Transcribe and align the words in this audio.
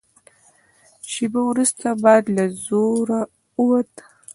شېبه 1.11 1.41
وروسته 1.49 1.87
باد 2.03 2.23
له 2.35 2.45
زوره 2.65 3.21
ووت. 3.59 3.93